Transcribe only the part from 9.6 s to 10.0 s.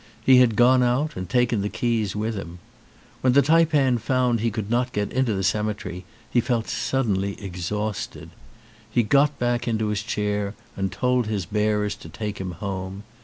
into